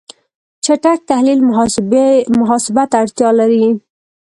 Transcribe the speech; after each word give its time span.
چټک 0.63 0.99
تحلیل 1.09 1.39
محاسبه 2.39 2.83
ته 2.91 2.95
اړتیا 3.03 3.29
لري. 3.39 3.65